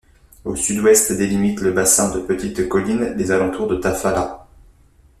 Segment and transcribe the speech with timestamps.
[0.45, 4.47] Au Sud-Ouest délimitent le bassin de petites collines les alentours de Tafalla.